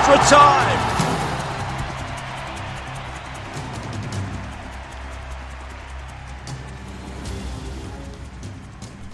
[0.00, 0.78] Extra time.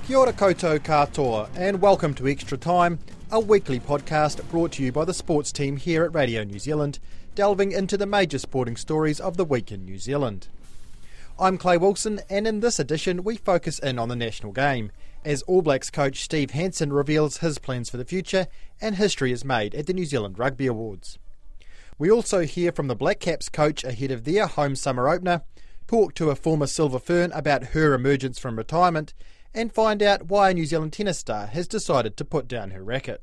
[0.07, 3.01] Kia ora koutou katoa, and welcome to Extra Time,
[3.33, 7.01] a weekly podcast brought to you by the sports team here at Radio New Zealand,
[7.35, 10.47] delving into the major sporting stories of the week in New Zealand.
[11.39, 14.93] I'm Clay Wilson, and in this edition, we focus in on the national game
[15.27, 18.47] as All Blacks coach Steve Hansen reveals his plans for the future
[18.81, 21.19] and history is made at the New Zealand Rugby Awards.
[21.99, 25.43] We also hear from the Black Caps coach ahead of their home summer opener,
[25.89, 29.15] talk to a former Silver Fern about her emergence from retirement,
[29.53, 32.85] and find out why a New Zealand tennis star has decided to put down her
[32.85, 33.23] racket.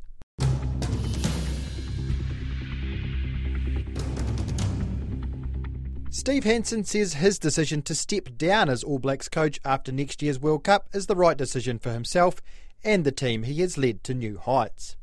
[6.23, 10.39] Steve Hansen says his decision to step down as All Blacks coach after next year's
[10.39, 12.41] World Cup is the right decision for himself
[12.81, 14.95] and the team he has led to new heights.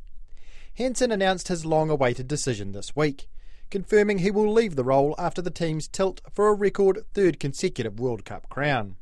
[0.78, 3.28] Hansen announced his long awaited decision this week,
[3.68, 8.00] confirming he will leave the role after the team's tilt for a record third consecutive
[8.00, 8.96] World Cup crown.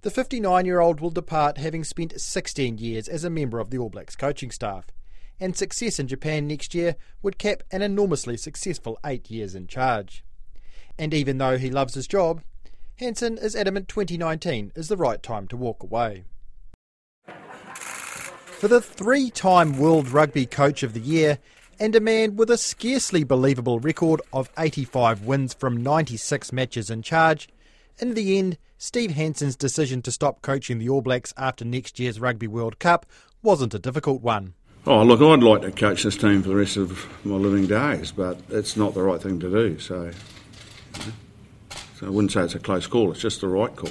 [0.00, 3.76] The 59 year old will depart having spent 16 years as a member of the
[3.76, 4.86] All Blacks coaching staff,
[5.38, 10.24] and success in Japan next year would cap an enormously successful eight years in charge.
[10.98, 12.42] And even though he loves his job,
[12.96, 16.24] Hansen is adamant 2019 is the right time to walk away.
[17.26, 21.38] For the three time World Rugby Coach of the Year,
[21.78, 27.02] and a man with a scarcely believable record of 85 wins from 96 matches in
[27.02, 27.48] charge,
[28.00, 32.18] in the end, Steve Hansen's decision to stop coaching the All Blacks after next year's
[32.18, 33.06] Rugby World Cup
[33.42, 34.54] wasn't a difficult one.
[34.86, 38.10] Oh, look, I'd like to coach this team for the rest of my living days,
[38.10, 40.10] but it's not the right thing to do, so
[41.98, 43.90] so I wouldn't say it's a close call, it's just the right call.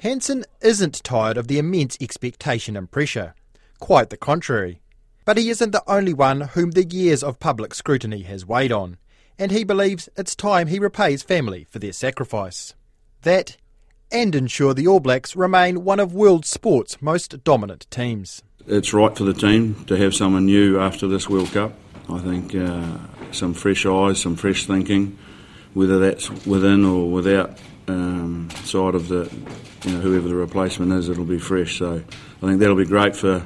[0.00, 3.34] Hansen isn't tired of the immense expectation and pressure.
[3.80, 4.80] Quite the contrary.
[5.24, 8.98] But he isn't the only one whom the years of public scrutiny has weighed on,
[9.38, 12.74] and he believes it's time he repays family for their sacrifice.
[13.22, 13.56] That,
[14.12, 18.42] and ensure the All Blacks remain one of world sport's most dominant teams.
[18.66, 21.72] It's right for the team to have someone new after this World Cup.
[22.08, 22.98] I think uh,
[23.32, 25.18] some fresh eyes, some fresh thinking,
[25.74, 27.58] whether that's within or without
[27.88, 29.30] um, side of the,
[29.84, 31.78] you know, whoever the replacement is, it'll be fresh.
[31.78, 32.02] So
[32.42, 33.44] I think that'll be great for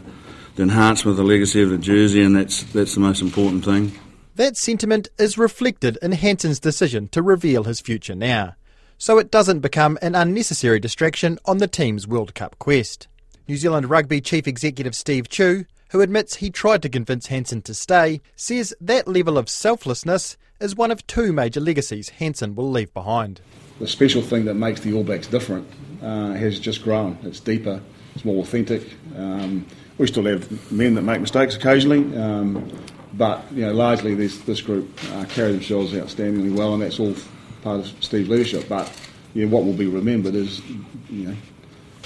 [0.55, 3.93] the enhancement of the legacy of the jersey, and that's that's the most important thing.
[4.37, 8.55] That sentiment is reflected in Hansen's decision to reveal his future now,
[8.99, 13.09] so it doesn't become an unnecessary distraction on the team's World Cup quest.
[13.49, 17.75] New Zealand Rugby Chief Executive Steve Tew, who admits he tried to convince Hansen to
[17.75, 22.93] stay, says that level of selflessness is one of two major legacies Hansen will leave
[22.93, 23.41] behind.
[23.79, 25.69] The special thing that makes the All Blacks different
[26.03, 27.19] uh, has just grown.
[27.23, 27.81] It's deeper,
[28.15, 28.83] it's more authentic.
[29.17, 29.67] Um,
[29.99, 32.71] we still have men that make mistakes occasionally, um,
[33.15, 37.15] but you know, largely this, this group uh, carry themselves outstandingly well, and that's all
[37.63, 38.69] part of Steve's leadership.
[38.69, 38.93] But
[39.35, 40.61] you know, what will be remembered is
[41.09, 41.37] you know,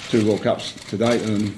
[0.09, 1.53] two World Cups to date and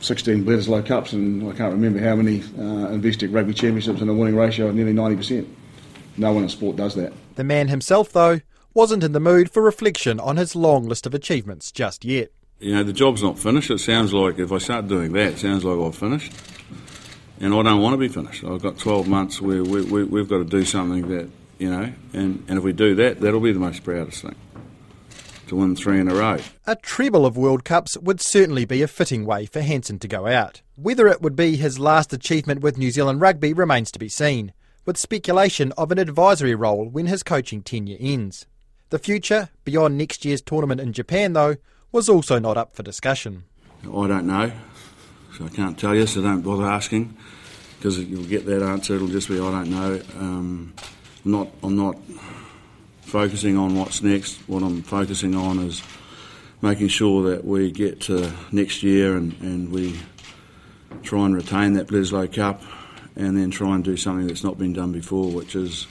[0.00, 4.14] 16 Bledisloe Cups, and I can't remember how many uh, Investec Rugby Championships and a
[4.14, 5.46] winning ratio of nearly 90%.
[6.16, 7.12] No one in sport does that.
[7.36, 8.40] The man himself, though,
[8.74, 12.30] wasn't in the mood for reflection on his long list of achievements just yet.
[12.58, 13.70] You know, the job's not finished.
[13.70, 16.32] It sounds like if I start doing that, it sounds like I've finished.
[17.40, 18.44] And I don't want to be finished.
[18.44, 21.90] I've got 12 months where we, we, we've got to do something that, you know,
[22.12, 24.34] and, and if we do that, that'll be the most proudest thing
[25.50, 26.38] to win three in a row.
[26.66, 30.26] A treble of World Cups would certainly be a fitting way for Hansen to go
[30.26, 30.62] out.
[30.76, 34.52] Whether it would be his last achievement with New Zealand rugby remains to be seen,
[34.86, 38.46] with speculation of an advisory role when his coaching tenure ends.
[38.90, 41.56] The future, beyond next year's tournament in Japan, though,
[41.92, 43.44] was also not up for discussion.
[43.82, 44.52] I don't know.
[45.36, 47.16] So I can't tell you, so don't bother asking
[47.78, 48.94] because you'll get that answer.
[48.94, 50.00] It'll just be I don't know.
[50.16, 50.74] Um,
[51.24, 51.96] I'm not I'm not
[53.10, 54.36] focusing on what's next.
[54.48, 55.82] What I'm focusing on is
[56.62, 59.98] making sure that we get to next year and, and we
[61.02, 62.62] try and retain that Bledisloe Cup
[63.16, 65.88] and then try and do something that's not been done before, which is,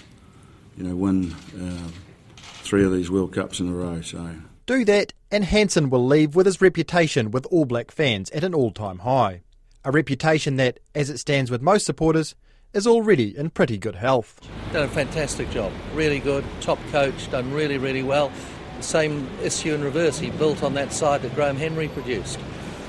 [0.77, 1.89] you know, win uh,
[2.38, 4.00] three of these World Cups in a row.
[4.01, 4.36] So
[4.66, 8.54] do that, and Hansen will leave with his reputation with All Black fans at an
[8.54, 9.42] all-time high.
[9.83, 12.36] A reputation that, as it stands with most supporters,
[12.74, 14.39] is already in pretty good health.
[14.74, 18.31] Done a fantastic job, really good, top coach, done really, really well.
[18.77, 22.39] The same issue in reverse, he built on that side that Graham Henry produced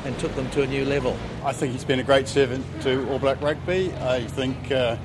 [0.05, 1.17] and took them to a new level.
[1.45, 3.93] I think he's been a great servant to All Black Rugby.
[3.95, 4.97] I think uh,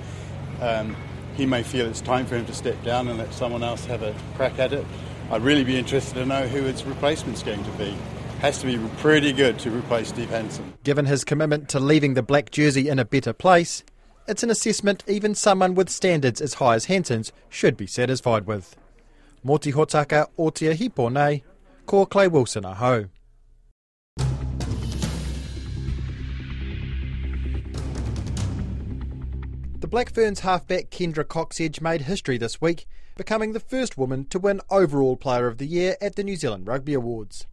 [0.62, 0.95] um,
[1.36, 4.04] he may feel it's time for him to step down and let someone else have
[4.04, 4.86] a crack at it.
[5.31, 7.98] I'd really be interested to know who his replacement's going to be.
[8.39, 10.74] Has to be pretty good to replace Steve Hansen.
[10.83, 13.83] Given his commitment to leaving the black jersey in a better place,
[14.27, 18.75] it's an assessment even someone with standards as high as Hansen's should be satisfied with.
[19.44, 21.42] Moti hotaka o te hipo
[21.86, 23.06] ko Clay Wilson aho.
[29.80, 34.39] The Black Ferns halfback Kendra Cocksedge made history this week, becoming the first woman to
[34.39, 37.45] win Overall Player of the Year at the New Zealand Rugby Awards.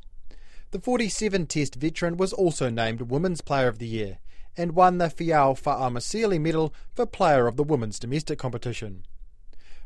[0.70, 4.18] The 47 Test veteran was also named Women's Player of the Year
[4.56, 9.04] and won the Fiao Fa'amausili Medal for Player of the Women's Domestic Competition.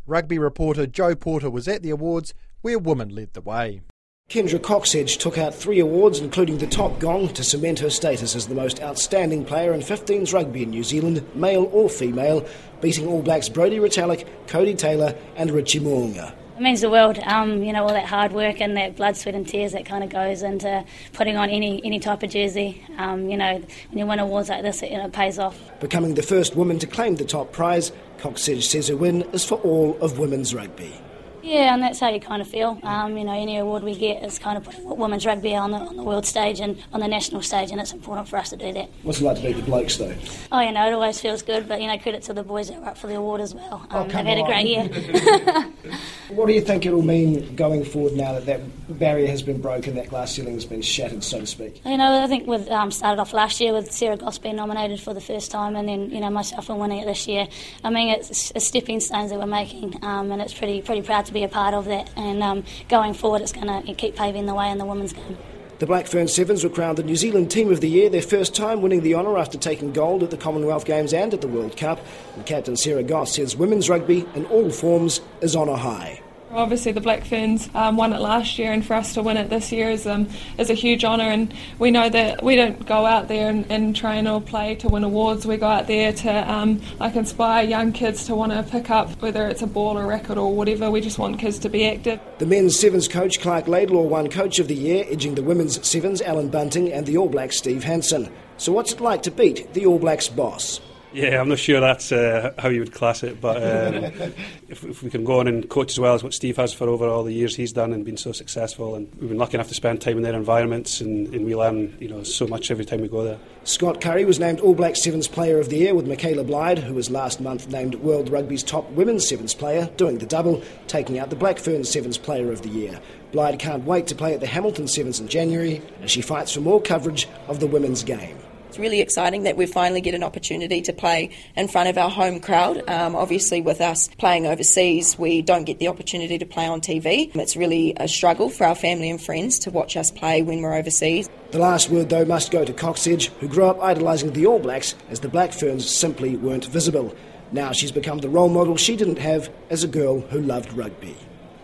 [0.06, 3.80] Rugby reporter Joe Porter was at the awards where women led the way.
[4.28, 8.48] Kendra Cocksedge took out three awards, including the top gong, to cement her status as
[8.48, 12.44] the most outstanding player in 15s rugby in New Zealand, male or female,
[12.80, 16.34] beating All Blacks Brodie Retallick, Codie Taylor, and Richie Mo'unga.
[16.56, 19.34] It means the world, um, you know, all that hard work and that blood, sweat,
[19.34, 22.82] and tears that kind of goes into putting on any any type of jersey.
[22.96, 25.58] Um, you know, when you win awards like this, it you know, pays off.
[25.80, 29.56] Becoming the first woman to claim the top prize, Cocksedge says her win is for
[29.56, 30.98] all of women's rugby.
[31.46, 32.76] Yeah, and that's how you kind of feel.
[32.82, 35.76] Um, you know, any award we get is kind of putting women's rugby on the,
[35.76, 38.56] on the world stage and on the national stage, and it's important for us to
[38.56, 38.90] do that.
[39.04, 40.12] What's it like to beat the blokes, though?
[40.50, 42.80] Oh, you know, it always feels good, but, you know, credit to the boys that
[42.80, 43.86] were up for the award as well.
[43.92, 44.44] Oh, Um, come they've had on.
[44.44, 45.94] a great year.
[46.28, 49.94] What do you think it'll mean going forward now that that barrier has been broken,
[49.94, 51.80] that glass ceiling has been shattered, so to speak?
[51.84, 54.98] You know, I think we um, started off last year with Sarah Goss being nominated
[55.00, 57.46] for the first time, and then you know myself and winning it this year.
[57.84, 61.26] I mean, it's, it's stepping stones that we're making, um, and it's pretty pretty proud
[61.26, 62.10] to be a part of that.
[62.16, 65.36] And um, going forward, it's going to keep paving the way in the women's game.
[65.78, 68.54] The Black Fern Sevens were crowned the New Zealand Team of the Year, their first
[68.54, 71.76] time winning the honour after taking gold at the Commonwealth Games and at the World
[71.76, 72.00] Cup.
[72.34, 76.22] And Captain Sarah Goss says women's rugby in all forms is on a high.
[76.56, 79.50] Obviously, the Black Ferns um, won it last year, and for us to win it
[79.50, 80.26] this year is um,
[80.56, 81.24] is a huge honour.
[81.24, 84.88] And we know that we don't go out there and, and train or play to
[84.88, 85.46] win awards.
[85.46, 89.20] We go out there to um, like inspire young kids to want to pick up
[89.20, 90.90] whether it's a ball or racket or whatever.
[90.90, 92.20] We just want kids to be active.
[92.38, 96.22] The men's Sevens coach Clark Laidlaw won Coach of the Year, edging the women's Sevens
[96.22, 98.32] Allan Bunting and the All Blacks Steve Hansen.
[98.56, 100.80] So what's it like to beat the All Blacks boss?
[101.16, 104.04] Yeah, I'm not sure that's uh, how you would class it, but um,
[104.68, 106.90] if, if we can go on and coach as well as what Steve has for
[106.90, 109.68] over all the years he's done and been so successful, and we've been lucky enough
[109.68, 112.84] to spend time in their environments, and, and we learn you know so much every
[112.84, 113.38] time we go there.
[113.64, 116.92] Scott Curry was named All Black Sevens Player of the Year with Michaela Blyde, who
[116.92, 121.30] was last month named World Rugby's top women's Sevens player, doing the double, taking out
[121.30, 123.00] the Black Ferns Sevens Player of the Year.
[123.32, 126.60] Blyde can't wait to play at the Hamilton Sevens in January as she fights for
[126.60, 128.36] more coverage of the women's game.
[128.68, 132.10] It's really exciting that we finally get an opportunity to play in front of our
[132.10, 132.82] home crowd.
[132.88, 137.34] Um, obviously, with us playing overseas, we don't get the opportunity to play on TV.
[137.34, 140.74] It's really a struggle for our family and friends to watch us play when we're
[140.74, 141.28] overseas.
[141.52, 144.94] The last word, though, must go to Cocksedge, who grew up idolising the All Blacks
[145.10, 147.14] as the Black Ferns simply weren't visible.
[147.52, 151.16] Now she's become the role model she didn't have as a girl who loved rugby.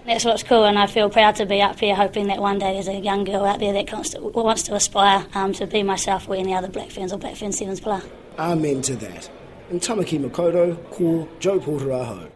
[0.05, 2.75] That's what's cool, and I feel proud to be up here, hoping that one day
[2.75, 5.85] there's a young girl out there that wants to, wants to aspire um, to be
[5.85, 8.03] myself or any other Black Ferns or Black Ferns Sevens player.
[8.37, 9.31] Amen to that.
[9.71, 12.29] And Tamaki Makaurau, ko Joe Porter aho.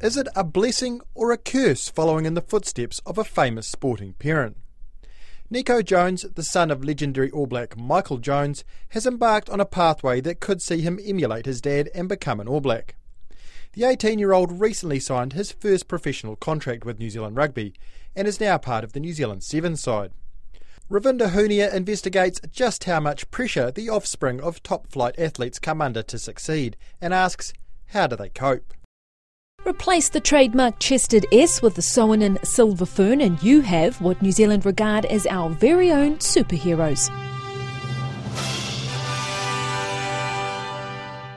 [0.00, 4.14] Is it a blessing or a curse following in the footsteps of a famous sporting
[4.14, 4.56] parent?
[5.52, 10.18] Nico Jones, the son of legendary All Black Michael Jones, has embarked on a pathway
[10.22, 12.94] that could see him emulate his dad and become an All Black.
[13.74, 17.74] The 18 year old recently signed his first professional contract with New Zealand Rugby
[18.16, 20.12] and is now part of the New Zealand Sevens side.
[20.90, 26.02] Ravinda Hunia investigates just how much pressure the offspring of top flight athletes come under
[26.02, 27.52] to succeed and asks,
[27.88, 28.72] how do they cope?
[29.64, 34.20] Replace the trademark chested S with the sewn in silver fern, and you have what
[34.20, 37.08] New Zealand regard as our very own superheroes.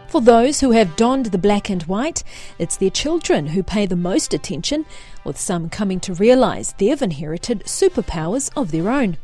[0.07, 2.23] For those who have donned the black and white,
[2.57, 4.87] it's their children who pay the most attention,
[5.23, 9.17] with some coming to realise they've inherited superpowers of their own.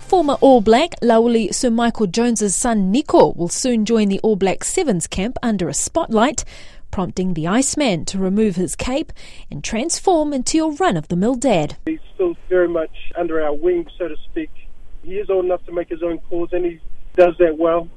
[0.00, 4.64] Former All Black Lauli Sir Michael Jones's son Nico will soon join the All Black
[4.64, 6.44] Sevens camp under a spotlight,
[6.92, 9.12] prompting the Iceman to remove his cape
[9.50, 11.76] and transform into your run of the mill dad.
[11.86, 14.50] He's still very much under our wing, so to speak.
[15.02, 16.80] He is old enough to make his own calls and he
[17.16, 17.88] does that well.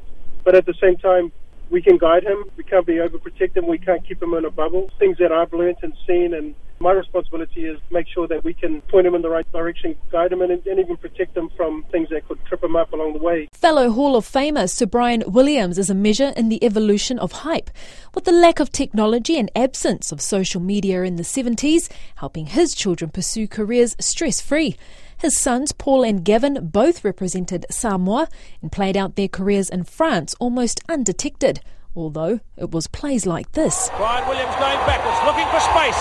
[0.43, 1.31] But at the same time,
[1.69, 2.45] we can guide him.
[2.57, 3.67] We can't be overprotective.
[3.67, 4.89] We can't keep him in a bubble.
[4.99, 8.81] Things that I've learnt and seen and my responsibility is make sure that we can
[8.81, 12.09] point him in the right direction, guide him, and, and, even protect him from things
[12.09, 13.47] that could trip him up along the way.
[13.53, 17.69] Fellow Hall of Famer Sir Brian Williams is a measure in the evolution of hype,
[18.13, 22.75] with the lack of technology and absence of social media in the 70s, helping his
[22.75, 24.75] children pursue careers stress free.
[25.17, 28.27] His sons, Paul and Gavin, both represented Samoa
[28.61, 31.61] and played out their careers in France almost undetected
[31.95, 33.89] although it was plays like this.
[33.95, 35.97] Brian Williams going backwards, looking for space,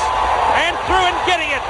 [0.59, 1.63] and through and getting it.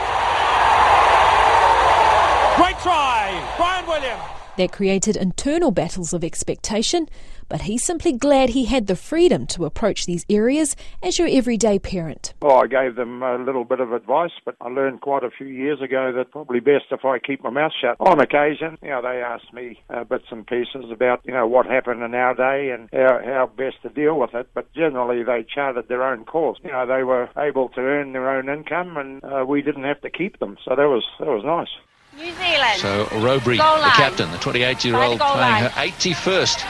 [2.57, 4.34] Great try, Brian Williams.
[4.57, 7.09] That created internal battles of expectation,
[7.49, 11.81] but he's simply glad he had the freedom to approach these areas as your everyday
[11.81, 12.35] parent.
[12.41, 15.49] Well, I gave them a little bit of advice, but I learned quite a few
[15.49, 17.97] years ago that probably best if I keep my mouth shut.
[17.99, 21.67] On occasion, you know, they asked me uh, bits and pieces about, you know, what
[21.67, 25.45] happened in our day and how, how best to deal with it, but generally they
[25.53, 26.61] charted their own course.
[26.63, 30.01] You know, they were able to earn their own income and uh, we didn't have
[30.03, 31.75] to keep them, so that was, that was nice.
[32.17, 32.79] New Zealand.
[32.79, 35.63] So Rowberry, the captain, the 28 year old, playing line.
[35.63, 36.65] her 81st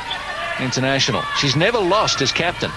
[0.61, 1.23] international.
[1.39, 2.71] She's never lost as captain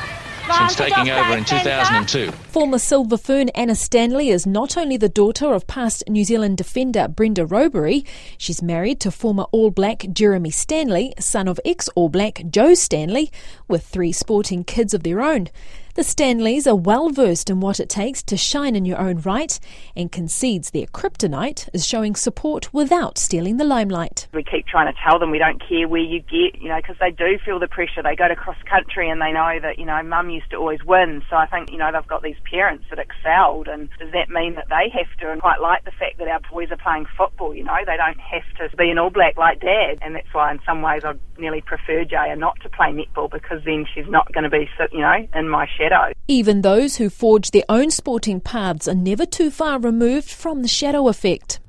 [0.58, 2.32] since taking over in 2002.
[2.32, 7.08] Former Silver Fern Anna Stanley is not only the daughter of past New Zealand defender
[7.08, 8.06] Brenda Rowberry,
[8.38, 13.32] she's married to former All Black Jeremy Stanley, son of ex All Black Joe Stanley,
[13.68, 15.50] with three sporting kids of their own.
[15.98, 19.60] The Stanleys are well versed in what it takes to shine in your own right
[19.96, 24.28] and concedes their kryptonite is showing support without stealing the limelight.
[24.32, 26.98] We keep trying to tell them we don't care where you get, you know, because
[27.00, 28.04] they do feel the pressure.
[28.04, 30.84] They go to cross country and they know that, you know, mum used to always
[30.86, 31.24] win.
[31.32, 33.68] So I think, you know, they've got these parents that excelled.
[33.68, 35.32] And does that mean that they have to?
[35.32, 38.20] And quite like the fact that our boys are playing football, you know, they don't
[38.20, 39.98] have to be an all black like dad.
[40.04, 43.64] And that's why in some ways I'd nearly prefer Jaya not to play netball because
[43.66, 46.14] then she's not going to be, you know, in my shadow shadow.
[46.28, 50.68] Even those who forge their own sporting paths are never too far removed from the
[50.68, 51.60] shadow effect.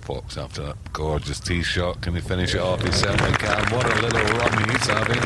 [0.00, 2.00] Fox after that gorgeous tee shot.
[2.00, 2.82] Can he finish it off?
[2.82, 3.74] He certainly can.
[3.74, 5.16] What a little run he's having.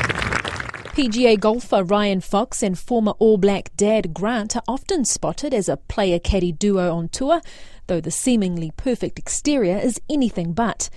[0.93, 5.77] PGA golfer Ryan Fox and former All Black dad Grant are often spotted as a
[5.77, 7.41] player caddy duo on tour,
[7.87, 10.89] though the seemingly perfect exterior is anything but.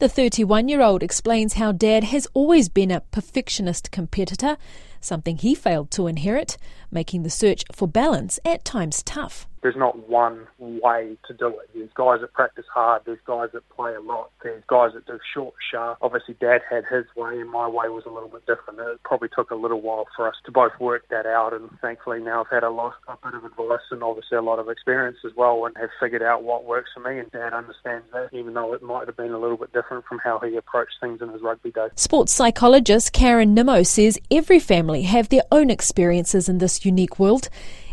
[0.00, 4.56] The 31 year old explains how dad has always been a perfectionist competitor,
[5.00, 6.56] something he failed to inherit,
[6.88, 11.70] making the search for balance at times tough there's not one way to do it.
[11.74, 15.18] There's guys that practice hard, there's guys that play a lot, there's guys that do
[15.34, 15.98] short, sharp.
[16.02, 18.80] Obviously, Dad had his way, and my way was a little bit different.
[18.80, 22.20] It probably took a little while for us to both work that out, and thankfully
[22.20, 25.18] now I've had a lot, a bit of advice and obviously a lot of experience
[25.24, 27.18] as well, and have figured out what works for me.
[27.18, 30.18] And Dad understands that, even though it might have been a little bit different from
[30.18, 31.90] how he approached things in his rugby days.
[31.96, 37.48] Sports psychologist Karen Nimmo says every family have their own experiences in this unique world.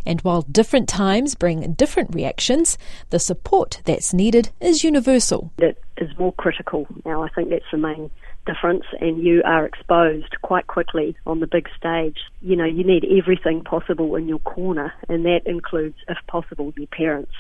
[0.06, 2.78] And while different times bring different reactions,
[3.10, 5.52] the support that's needed is universal.
[5.58, 7.24] It is more critical now.
[7.24, 8.12] I think that's the main
[8.46, 12.18] difference and you are exposed quite quickly on the big stage.
[12.42, 16.88] You know, you need everything possible in your corner and that includes, if possible, your
[16.88, 17.32] parents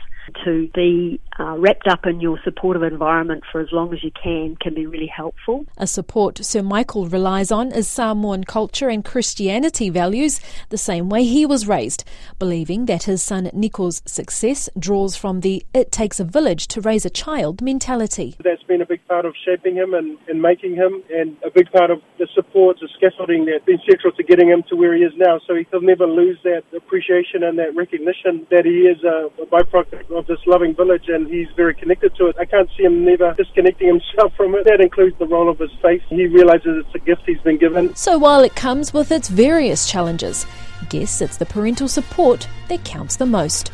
[0.43, 4.55] to be uh, wrapped up in your supportive environment for as long as you can
[4.55, 5.65] can be really helpful.
[5.77, 11.23] A support Sir Michael relies on is Samoan culture and Christianity values, the same way
[11.23, 12.03] he was raised,
[12.39, 17.05] believing that his son Nico's success draws from the it takes a village to raise
[17.05, 18.35] a child mentality.
[18.43, 21.71] That's been a big part of shaping him and, and making him, and a big
[21.71, 25.03] part of the support, the scaffolding that's been central to getting him to where he
[25.03, 25.39] is now.
[25.47, 30.11] So he'll never lose that appreciation and that recognition that he is a, a byproduct
[30.11, 32.35] of this loving village and he's very connected to it.
[32.39, 34.65] I can't see him never disconnecting himself from it.
[34.65, 36.01] That includes the role of his faith.
[36.09, 37.95] He realizes it's a gift he's been given.
[37.95, 40.45] So while it comes with its various challenges,
[40.89, 43.71] guess it's the parental support that counts the most.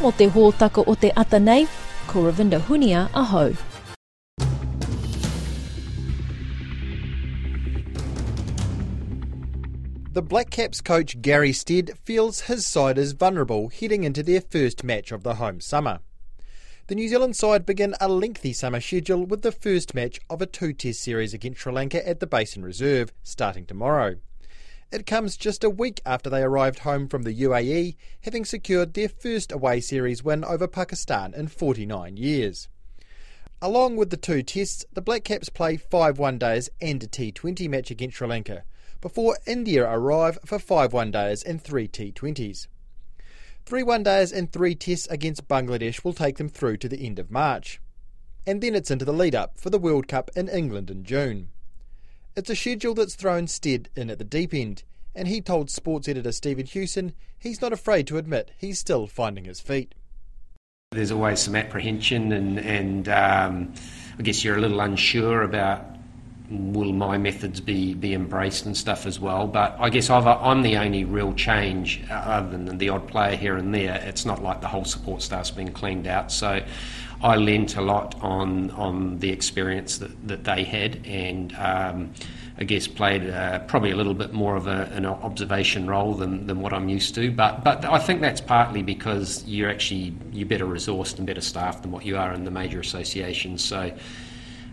[0.00, 1.66] O te hōtaka o te ata nei,
[2.06, 3.73] Hunia aho.
[10.14, 14.84] The Black Caps coach Gary Stead feels his side is vulnerable heading into their first
[14.84, 15.98] match of the home summer.
[16.86, 20.46] The New Zealand side begin a lengthy summer schedule with the first match of a
[20.46, 24.18] two test series against Sri Lanka at the Basin Reserve starting tomorrow.
[24.92, 29.08] It comes just a week after they arrived home from the UAE, having secured their
[29.08, 32.68] first away series win over Pakistan in 49 years.
[33.60, 37.68] Along with the two tests, the Black Caps play five one days and a T20
[37.68, 38.62] match against Sri Lanka
[39.04, 42.68] before India arrive for five one days and three T20s.
[43.66, 47.18] Three one days and three tests against Bangladesh will take them through to the end
[47.18, 47.82] of March.
[48.46, 51.50] And then it's into the lead up for the World Cup in England in June.
[52.34, 54.84] It's a schedule that's thrown Stead in at the deep end,
[55.14, 59.44] and he told sports editor Stephen Hewson he's not afraid to admit he's still finding
[59.44, 59.94] his feet.
[60.92, 63.74] There's always some apprehension, and, and um,
[64.18, 65.93] I guess you're a little unsure about
[66.54, 69.46] will my methods be, be embraced and stuff as well.
[69.46, 73.36] But I guess i am the only real change, uh, other than the odd player
[73.36, 73.96] here and there.
[74.04, 76.32] It's not like the whole support staff's been cleaned out.
[76.32, 76.62] So
[77.22, 82.12] I lent a lot on on the experience that, that they had, and um,
[82.58, 86.46] I guess played uh, probably a little bit more of a, an observation role than,
[86.46, 87.30] than what I'm used to.
[87.30, 91.82] But but I think that's partly because you're actually you're better resourced and better staffed
[91.82, 93.64] than what you are in the major associations.
[93.64, 93.90] So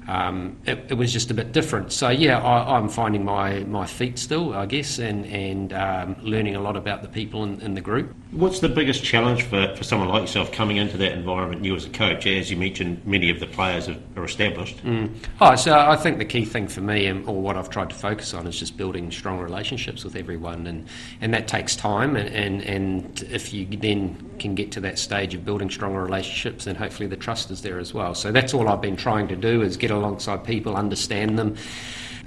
[0.07, 1.91] um, it, it, was just a bit different.
[1.91, 6.55] So yeah, I, am finding my, my feet still, I guess, and and um, learning
[6.55, 8.15] a lot about the people in, in, the group.
[8.31, 11.65] What's the biggest challenge for, for someone like yourself coming into that environment?
[11.65, 14.77] You as a coach, as you mentioned, many of the players are, are established.
[14.85, 15.13] Mm.
[15.41, 17.95] Oh, so I think the key thing for me, and, or what I've tried to
[17.95, 20.87] focus on, is just building strong relationships with everyone, and
[21.19, 25.33] and that takes time, and and, and if you then can get to that stage
[25.33, 28.15] of building stronger relationships, then hopefully the trust is there as well.
[28.15, 31.57] So that's all I've been trying to do is get alongside people, understand them,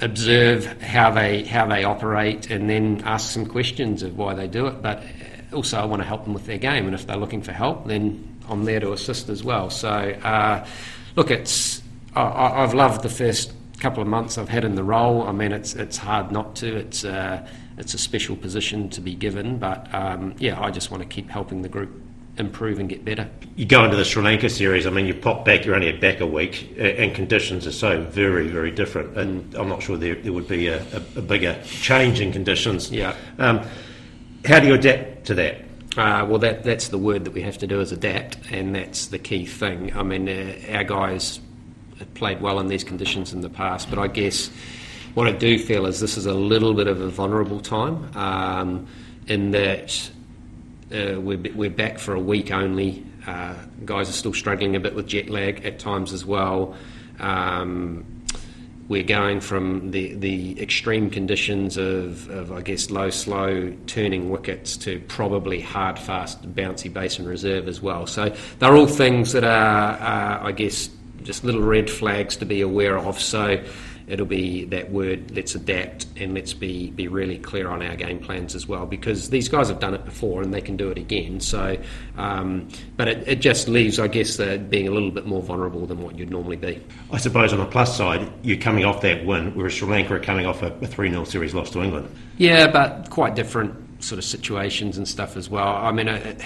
[0.03, 4.67] observe how they how they operate, and then ask some questions of why they do
[4.67, 4.83] it.
[4.83, 5.03] But
[5.55, 7.87] also, I want to help them with their game, and if they're looking for help,
[7.87, 9.71] then I'm there to assist as well.
[9.71, 10.67] So, uh,
[11.17, 11.83] look, it's
[12.15, 15.23] I, have loved the first couple of months I've had in the role.
[15.27, 16.77] I mean, it's it's hard not to.
[16.77, 17.47] It's uh,
[17.79, 21.31] it's a special position to be given, but um, yeah, I just want to keep
[21.31, 21.91] helping the group
[22.37, 23.29] improve and get better.
[23.57, 24.87] You go into the Sri Lanka series.
[24.87, 25.65] I mean, you pop back.
[25.65, 29.17] You're only back a week, and conditions are so very, very different.
[29.17, 29.61] And mm.
[29.61, 32.91] I'm not sure there, there would be a, a, a, bigger change in conditions.
[32.91, 33.15] Yeah.
[33.39, 33.67] Um,
[34.45, 35.61] how do you adapt to that?
[35.97, 39.07] Uh, well, that that's the word that we have to do is adapt, and that's
[39.07, 39.97] the key thing.
[39.97, 41.41] I mean, uh, our guys
[42.15, 44.51] played well in these conditions in the past, but I guess
[45.15, 48.87] what I do feel is this is a little bit of a vulnerable time um,
[49.29, 50.11] in that
[50.93, 53.05] uh, we're, we're back for a week only.
[53.27, 56.77] Uh, guys are still struggling a bit with jet lag at times as well.
[57.21, 58.05] Um,
[58.89, 64.77] we're going from the, the extreme conditions of, of, I guess, low, slow turning wickets
[64.79, 68.07] to probably hard, fast, bouncy basin reserve as well.
[68.07, 70.91] So they're all things that are, uh, I guess,
[71.23, 73.19] just little red flags to be aware of.
[73.19, 73.65] So
[74.07, 78.19] it'll be that word let's adapt and let's be, be really clear on our game
[78.19, 80.99] plans as well because these guys have done it before and they can do it
[80.99, 81.41] again.
[81.41, 81.77] So,
[82.17, 85.87] um, but it, it, just leaves, I guess, uh, being a little bit more vulnerable
[85.87, 86.83] than what you'd normally be.
[87.11, 90.21] I suppose on the plus side, you're coming off that win, whereas Sri Lanka are
[90.21, 92.09] coming off a, a 3 0 series loss to England.
[92.39, 95.69] Yeah, but quite different sort of situations and stuff as well.
[95.69, 96.41] I mean, it,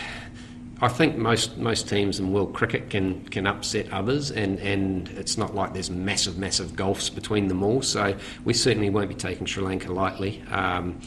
[0.80, 5.36] I think most most teams in world cricket can can upset others, and, and it's
[5.36, 7.82] not like there's massive massive gulfs between them all.
[7.82, 10.42] So we certainly won't be taking Sri Lanka lightly.
[10.50, 11.00] Um,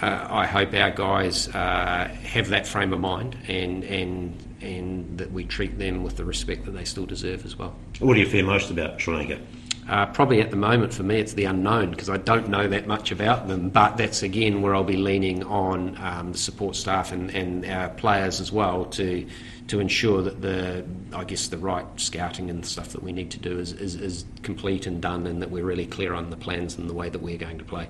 [0.00, 5.32] uh, I hope our guys uh, have that frame of mind, and and and that
[5.32, 7.74] we treat them with the respect that they still deserve as well.
[7.98, 9.40] What do you fear most about Sri Lanka?
[9.88, 12.86] Uh, probably at the moment for me, it's the unknown because I don't know that
[12.86, 13.68] much about them.
[13.68, 17.90] But that's again where I'll be leaning on um, the support staff and, and our
[17.90, 19.26] players as well to
[19.68, 23.38] to ensure that the I guess the right scouting and stuff that we need to
[23.38, 26.78] do is, is, is complete and done, and that we're really clear on the plans
[26.78, 27.88] and the way that we're going to play.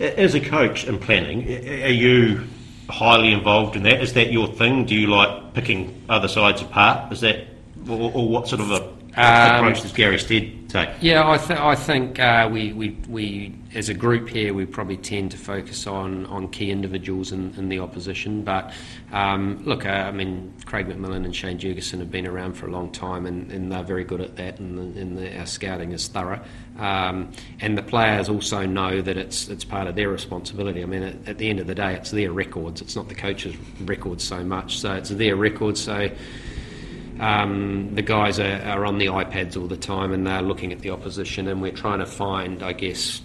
[0.00, 1.46] As a coach in planning,
[1.84, 2.44] are you
[2.90, 4.00] highly involved in that?
[4.02, 4.86] Is that your thing?
[4.86, 7.12] Do you like picking other sides apart?
[7.12, 7.46] Is that
[7.88, 8.82] or, or what sort of a
[9.16, 10.90] um, approach does Gary Stead take?
[11.00, 14.96] Yeah, I, th- I think uh, we, we, we, as a group here, we probably
[14.96, 18.42] tend to focus on, on key individuals in, in the opposition.
[18.42, 18.72] But
[19.12, 22.70] um, look, uh, I mean, Craig McMillan and Shane Jurgensen have been around for a
[22.70, 25.92] long time, and, and they're very good at that, and, the, and the, our scouting
[25.92, 26.40] is thorough.
[26.78, 30.82] Um, and the players also know that it's it's part of their responsibility.
[30.82, 32.80] I mean, at, at the end of the day, it's their records.
[32.80, 34.78] It's not the coach's records so much.
[34.78, 35.80] So it's their records.
[35.80, 36.08] So
[37.20, 40.80] um, the guys are, are, on the iPads all the time and they're looking at
[40.80, 43.20] the opposition, and we're trying to find, I guess,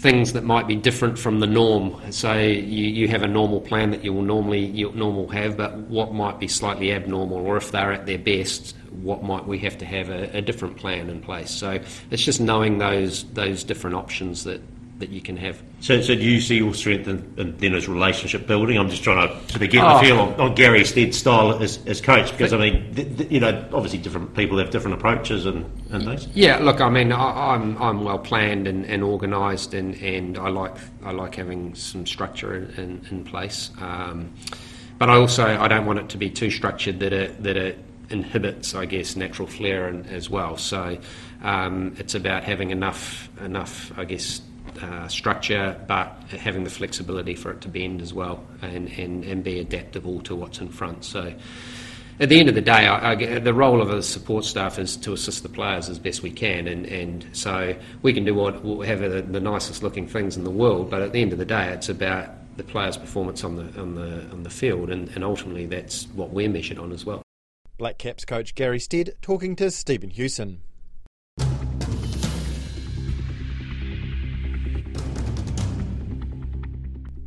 [0.00, 2.00] things that might be different from the norm.
[2.10, 5.76] So you, you have a normal plan that you will normally you normal have, but
[5.76, 9.76] what might be slightly abnormal, or if they're at their best, what might we have
[9.78, 11.50] to have a, a different plan in place.
[11.50, 11.78] So
[12.10, 14.62] it's just knowing those those different options that
[15.00, 15.60] that you can have.
[15.80, 18.78] So, so do you see your strength in, in then as relationship building?
[18.78, 19.94] I'm just trying to sort of get oh.
[19.94, 23.30] the feel on, on Gary Stead's style as, as coach because I mean, th- th-
[23.30, 26.28] you know, obviously different people have different approaches and, and things.
[26.34, 30.38] Yeah, look, I mean, I, am I'm, I'm well planned and, and organised, and, and
[30.38, 33.70] I like I like having some structure in, in, in place.
[33.80, 34.32] Um,
[34.98, 37.78] but I also I don't want it to be too structured that it that it
[38.10, 40.56] inhibits, I guess, natural flair in, as well.
[40.56, 40.98] So
[41.42, 44.42] um, it's about having enough enough, I guess
[44.82, 49.44] uh, structure, but having the flexibility for it to bend as well and, and, and
[49.44, 51.04] be adaptable to what's in front.
[51.04, 51.34] So,
[52.18, 54.96] at the end of the day, I, I, the role of a support staff is
[54.98, 58.62] to assist the players as best we can, and, and so we can do what
[58.62, 61.46] we'll have the nicest looking things in the world, but at the end of the
[61.46, 62.28] day, it's about
[62.58, 66.30] the players' performance on the on the on the field, and, and ultimately that's what
[66.30, 67.22] we're measured on as well.
[67.78, 70.60] Black Caps coach Gary Stead talking to Stephen Hewson.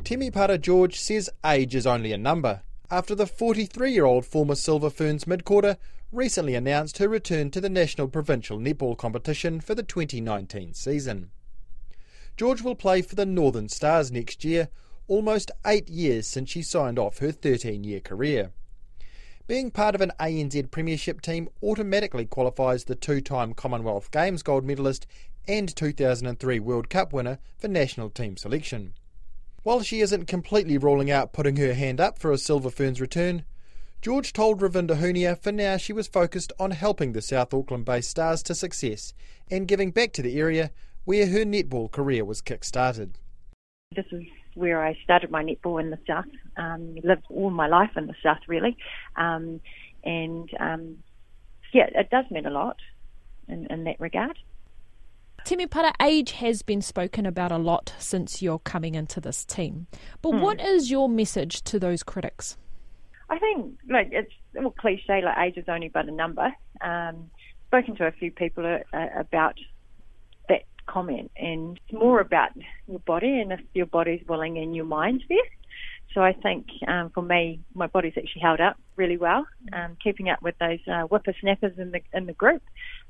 [0.04, 4.90] Temepara George says age is only a number after the 43 year old former Silver
[4.90, 5.78] Ferns midcourter
[6.12, 11.30] recently announced her return to the National Provincial Netball competition for the 2019 season.
[12.36, 14.68] George will play for the Northern Stars next year,
[15.08, 18.52] almost eight years since she signed off her 13 year career.
[19.46, 24.66] Being part of an ANZ Premiership team automatically qualifies the two time Commonwealth Games gold
[24.66, 25.06] medalist
[25.48, 28.92] and 2003 World Cup winner for national team selection.
[29.64, 33.46] While she isn't completely ruling out putting her hand up for a Silver Ferns return,
[34.02, 38.10] George told Ravinda Hunia for now she was focused on helping the South Auckland based
[38.10, 39.14] Stars to success
[39.50, 40.70] and giving back to the area
[41.06, 43.18] where her netball career was kick started.
[43.96, 46.26] This is where I started my netball in the South.
[46.58, 48.76] Um, lived all my life in the South, really.
[49.16, 49.62] Um,
[50.04, 50.98] and um,
[51.72, 52.76] yeah, it does mean a lot
[53.48, 54.38] in, in that regard.
[55.44, 59.86] Temepara, age has been spoken about a lot since you're coming into this team.
[60.22, 60.40] But mm.
[60.40, 62.56] what is your message to those critics?
[63.28, 66.50] I think, like, it's a cliche, like, age is only but a number.
[66.80, 67.30] Um,
[67.66, 69.58] spoken to a few people uh, uh, about
[70.48, 72.50] that comment, and it's more about
[72.88, 75.38] your body and if your body's willing and your mind's there.
[76.14, 80.30] So I think um, for me, my body's actually held up really well, um, keeping
[80.30, 82.62] up with those uh, whippersnappers in the in the group,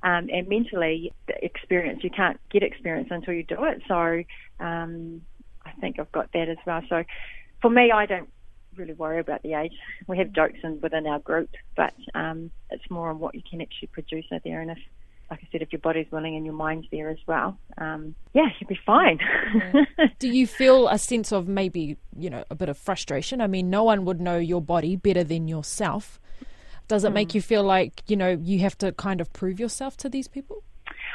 [0.03, 2.03] um, and mentally the experience.
[2.03, 3.83] You can't get experience until you do it.
[3.87, 4.23] So
[4.59, 5.21] um,
[5.67, 6.81] I think I've got that as well.
[6.89, 7.05] So
[7.61, 8.31] for me, I don't
[8.75, 9.73] really worry about the age.
[10.09, 13.61] We have jokes in, within our group, but um, it's more on what you can
[13.61, 14.79] actually produce out there, and if
[15.35, 18.47] like I said, if your body's willing and your mind's there as well, um, yeah,
[18.61, 19.19] you'll be fine.
[20.21, 23.41] Do you feel a sense of maybe, you know, a bit of frustration?
[23.41, 26.21] I mean, no one would know your body better than yourself.
[26.87, 27.15] Does it mm.
[27.15, 30.29] make you feel like, you know, you have to kind of prove yourself to these
[30.29, 30.63] people?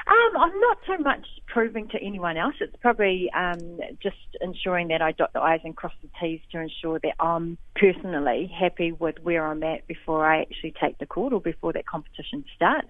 [0.07, 2.55] Um, I'm not so much proving to anyone else.
[2.59, 6.59] It's probably um, just ensuring that I dot the I's and cross the T's to
[6.59, 11.31] ensure that I'm personally happy with where I'm at before I actually take the court
[11.31, 12.89] or before that competition starts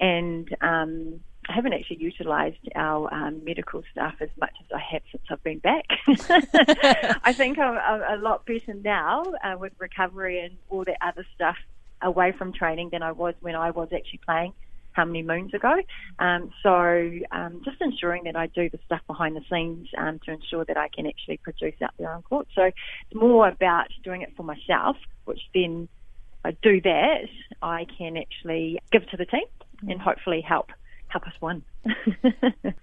[0.00, 5.02] and um, I haven't actually utilised our um, medical staff as much as I have
[5.12, 5.84] since I've been back.
[7.24, 11.24] I think I'm, I'm, a lot better now uh, with recovery and all that other
[11.34, 11.56] stuff
[12.02, 14.52] away from training than I was when I was actually playing
[14.92, 15.74] how many moons ago.
[16.18, 20.32] Um, so um, just ensuring that I do the stuff behind the scenes um, to
[20.32, 22.48] ensure that I can actually produce out there on court.
[22.54, 25.88] So it's more about doing it for myself, which then
[26.44, 27.28] I do that,
[27.60, 29.44] I can actually give to the team
[29.88, 30.70] and hopefully help
[31.08, 31.62] help us win.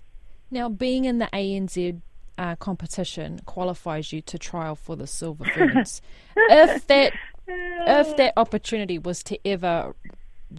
[0.52, 2.02] now, being in the ANZ
[2.38, 6.02] uh, competition qualifies you to trial for the Silver Ferns.
[6.36, 7.14] if that
[7.48, 9.96] if that opportunity was to ever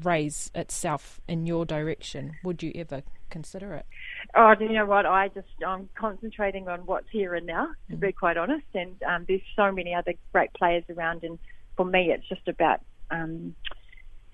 [0.03, 3.87] raise itself in your direction, would you ever consider it?
[4.35, 5.07] Oh, you know what?
[5.07, 8.67] I just I'm concentrating on what's here and now, to mm be quite honest.
[8.75, 11.39] And um, there's so many other great players around, and
[11.77, 13.55] for me, it's just about um,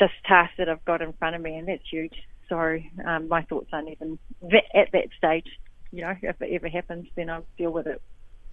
[0.01, 2.15] this task that I've got in front of me, and that's huge.
[2.49, 4.19] So um, my thoughts aren't even
[4.75, 5.47] at that stage.
[5.93, 8.03] You know, if it ever happens, then I'll deal with it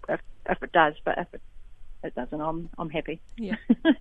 [0.08, 0.94] if, if it does.
[1.04, 1.42] But if it
[2.08, 3.22] it doesn't, I'm I'm happy.
[3.38, 3.56] Yeah.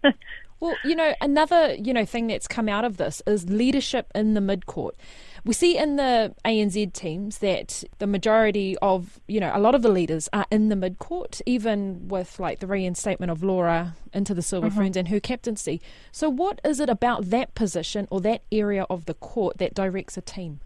[0.61, 4.35] well, you know, another you know thing that's come out of this is leadership in
[4.35, 4.97] the mid court.
[5.45, 9.83] We see in the ANZ teams that the majority of you know a lot of
[9.83, 14.33] the leaders are in the mid court, even with like the reinstatement of Laura into
[14.33, 14.79] the Silver mm-hmm.
[14.79, 15.81] Ferns and her captaincy.
[16.13, 20.17] So, what is it about that position or that area of the court that directs
[20.17, 20.61] a team?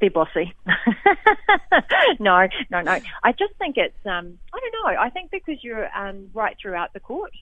[0.00, 0.54] They're bossy.
[2.20, 2.98] no, no, no.
[3.22, 5.00] I just think it's um, I don't know.
[5.00, 7.32] I think because you're um, right throughout the court,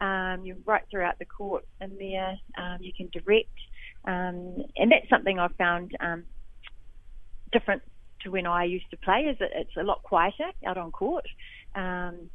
[0.00, 3.48] um, you're right throughout the court, and there um, you can direct,
[4.04, 6.24] um, and that's something I've found um,
[7.52, 7.82] different
[8.22, 9.20] to when I used to play.
[9.22, 11.26] Is that it's a lot quieter out on court,
[11.74, 12.30] um,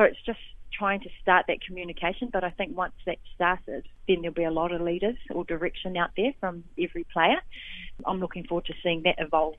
[0.00, 0.38] so it's just
[0.72, 2.30] trying to start that communication.
[2.32, 5.96] But I think once that's started, then there'll be a lot of leaders or direction
[5.96, 7.36] out there from every player.
[8.06, 9.56] I'm looking forward to seeing that evolve.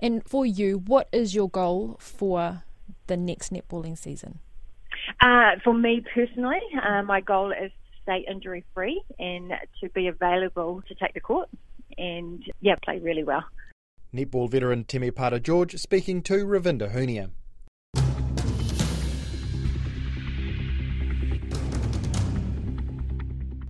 [0.00, 2.62] And for you, what is your goal for
[3.06, 4.38] the next netballing season?
[5.20, 10.06] Uh, for me personally, uh, my goal is to stay injury free and to be
[10.06, 11.50] available to take the court
[11.98, 13.44] and, yeah, play really well.
[14.14, 17.30] Netball veteran Temepara George speaking to Ravinda Hunia.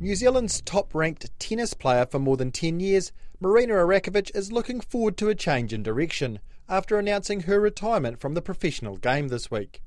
[0.01, 4.81] New Zealand's top ranked tennis player for more than 10 years, Marina Erakovic is looking
[4.81, 9.51] forward to a change in direction after announcing her retirement from the professional game this
[9.51, 9.83] week.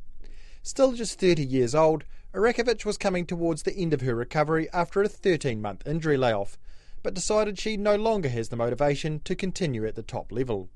[0.63, 5.01] Still just 30 years old, Erakovic was coming towards the end of her recovery after
[5.01, 6.57] a 13 month injury layoff,
[7.03, 10.67] but decided she no longer has the motivation to continue at the top level.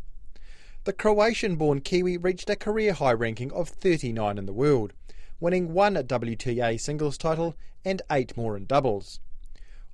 [0.85, 4.93] The Croatian born Kiwi reached a career high ranking of 39 in the world,
[5.39, 9.19] winning one WTA singles title and eight more in doubles.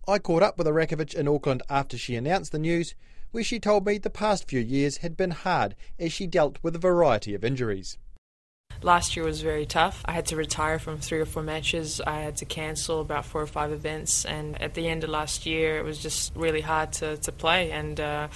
[0.07, 2.95] I caught up with Erakovic in Auckland after she announced the news,
[3.31, 6.75] where she told me the past few years had been hard as she dealt with
[6.75, 7.97] a variety of injuries.
[8.81, 10.01] Last year was very tough.
[10.05, 12.01] I had to retire from three or four matches.
[12.01, 14.25] I had to cancel about four or five events.
[14.25, 17.71] And at the end of last year, it was just really hard to, to play.
[17.71, 18.27] And uh,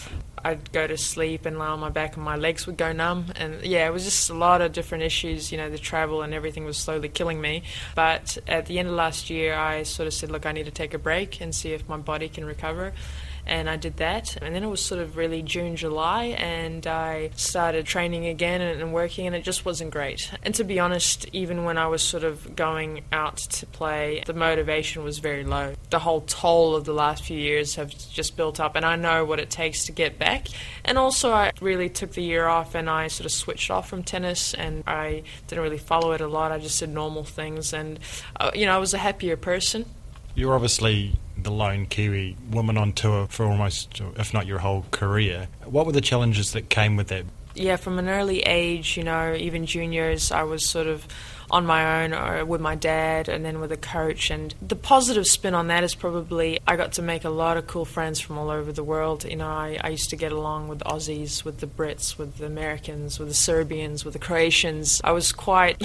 [0.44, 3.34] I'd go to sleep and lie on my back, and my legs would go numb.
[3.36, 5.52] And yeah, it was just a lot of different issues.
[5.52, 7.64] You know, the travel and everything was slowly killing me.
[7.96, 10.72] But at the end of last year, I sort of said, look, I need to
[10.72, 12.94] take a break and see if my body can recover
[13.46, 14.38] and I did that.
[14.42, 18.82] And then it was sort of really June, July, and I started training again and,
[18.82, 20.32] and, working, and it just wasn't great.
[20.44, 24.34] And to be honest, even when I was sort of going out to play, the
[24.34, 25.76] motivation was very low.
[25.90, 29.26] The whole toll of the last few years have just built up, and I know
[29.26, 30.48] what it takes to get back.
[30.84, 34.04] And also, I really took the year off and I sort of switched off from
[34.04, 36.52] tennis, and I didn't really follow it a lot.
[36.52, 38.00] I just did normal things, and
[38.40, 39.86] uh, you know, I was a happier person.
[40.36, 45.48] You're obviously the lone Kiwi woman on tour for almost, if not your whole career.
[45.64, 47.26] What were the challenges that came with that?
[47.56, 51.08] Yeah, from an early age, you know, even juniors, I was sort of
[51.52, 54.30] on my own or with my dad and then with a coach.
[54.30, 57.68] And the positive spin on that is probably I got to make a lot of
[57.68, 59.26] cool friends from all over the world.
[59.26, 62.46] You know, I, I used to get along with Aussies, with the Brits, with the
[62.46, 65.02] Americans, with the Serbians, with the Croatians.
[65.04, 65.78] I was quite,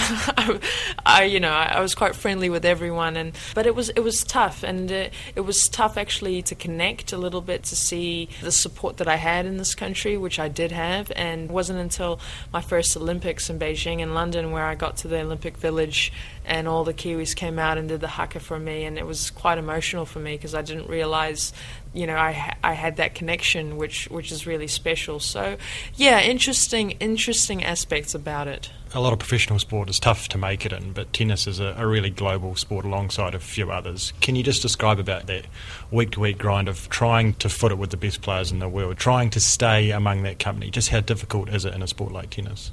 [1.07, 3.17] I you know, I was quite friendly with everyone.
[3.17, 7.13] And but it was it was tough, and it, it was tough actually to connect
[7.13, 10.49] a little bit to see the support that I had in this country, which I
[10.49, 12.21] did have, and it wasn't until
[12.53, 16.13] my first Olympics in Beijing and London where I got to the Olympic Village,
[16.45, 19.31] and all the Kiwis came out and did the haka for me, and it was
[19.31, 21.53] quite emotional for me because I didn't realize,
[21.93, 25.21] you know, I I had that connection, which which is really special.
[25.21, 25.57] So,
[25.95, 28.71] yeah, interesting interesting aspects about it.
[28.93, 31.77] A lot of professional sport is tough to make it in, but tennis is a,
[31.79, 34.13] a really global sport alongside a few others.
[34.21, 35.47] Can you just describe about that
[35.93, 38.69] week to week grind of trying to foot it with the best players in the
[38.69, 40.71] world, trying to stay among that company?
[40.71, 42.73] Just how difficult is it in a sport like tennis?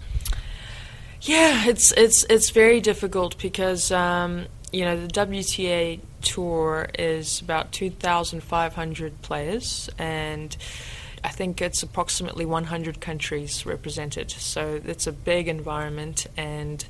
[1.21, 7.71] Yeah, it's it's it's very difficult because um, you know the WTA tour is about
[7.71, 10.55] two thousand five hundred players, and
[11.23, 14.29] I think it's approximately one hundred countries represented.
[14.31, 16.85] So it's a big environment and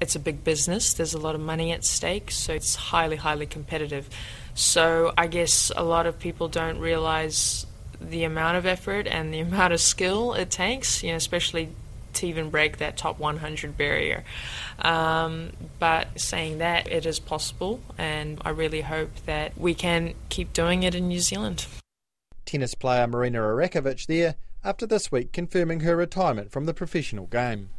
[0.00, 0.92] it's a big business.
[0.92, 4.10] There's a lot of money at stake, so it's highly highly competitive.
[4.54, 7.66] So I guess a lot of people don't realize
[8.00, 11.70] the amount of effort and the amount of skill it takes, you know, especially
[12.14, 14.24] to even break that top 100 barrier.
[14.78, 20.52] Um, but saying that, it is possible, and I really hope that we can keep
[20.52, 21.66] doing it in New Zealand.
[22.44, 27.70] Tennis player Marina Erakovic there after this week confirming her retirement from the professional game.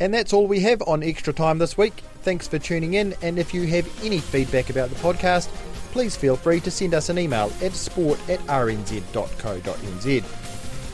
[0.00, 1.94] And that's all we have on Extra Time this week.
[2.22, 5.48] Thanks for tuning in, and if you have any feedback about the podcast,
[5.92, 10.43] please feel free to send us an email at sport at rnz.co.nz.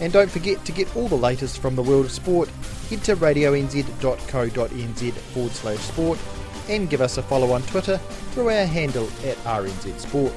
[0.00, 2.48] And don't forget to get all the latest from the world of sport,
[2.88, 6.18] head to radionz.co.nz forward slash sport
[6.68, 7.98] and give us a follow on Twitter
[8.32, 10.32] through our handle at RNZ Sport.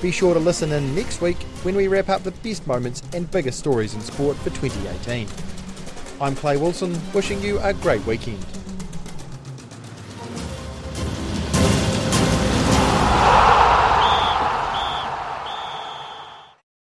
[0.00, 3.30] Be sure to listen in next week when we wrap up the best moments and
[3.30, 5.28] biggest stories in sport for 2018.
[6.20, 8.44] I'm Clay Wilson, wishing you a great weekend.